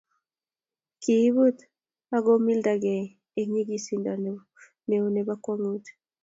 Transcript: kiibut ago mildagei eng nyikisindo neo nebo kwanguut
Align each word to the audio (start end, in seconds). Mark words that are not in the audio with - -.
kiibut 1.01 1.57
ago 2.15 2.33
mildagei 2.45 3.05
eng 3.39 3.49
nyikisindo 3.53 4.11
neo 4.89 5.05
nebo 5.15 5.33
kwanguut 5.43 5.85